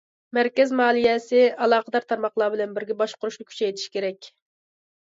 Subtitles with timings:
[0.35, 4.35] مەركەز مالىيەسى ئالاقىدار تارماقلار بىلەن بىرگە باشقۇرۇشنى كۈچەيتىشى كېرەك.